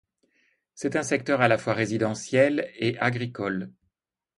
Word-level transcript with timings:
C'est 0.73 0.95
un 0.95 1.03
secteur 1.03 1.41
à 1.41 1.47
la 1.47 1.59
fois 1.59 1.75
résidentiel 1.75 2.71
et 2.77 2.97
agricole. 2.97 3.71